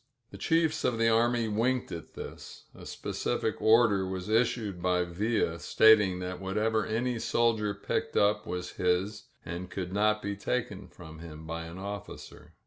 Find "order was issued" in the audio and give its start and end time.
3.61-4.81